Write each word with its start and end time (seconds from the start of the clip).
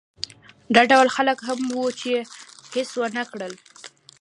دا 0.75 0.81
ډول 0.91 1.07
خلک 1.15 1.37
هم 1.47 1.59
وو 1.73 1.85
چې 2.01 2.11
هېڅ 2.73 2.89
ونه 2.99 3.23
کړل. 3.31 3.53